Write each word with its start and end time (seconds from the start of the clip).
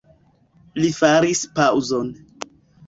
Li 0.81 0.91
faris 1.01 1.43
paŭzon. 1.61 2.13